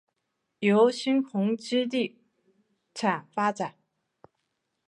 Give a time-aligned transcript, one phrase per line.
[0.57, 2.19] 由新鸿基地
[2.95, 3.75] 产发展。